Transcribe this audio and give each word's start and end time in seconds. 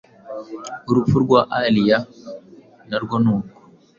Urupfu 0.89 1.15
rwa 1.23 1.39
Aaliyah 1.57 2.01
narwo 2.89 3.15
nuko 3.23 3.55